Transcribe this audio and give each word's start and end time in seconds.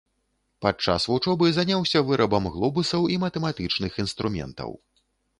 Падчас 0.65 1.03
вучобы 1.09 1.49
заняўся 1.57 2.01
вырабам 2.07 2.47
глобусаў 2.55 3.05
і 3.15 3.17
матэматычных 3.25 3.99
інструментаў. 4.05 4.71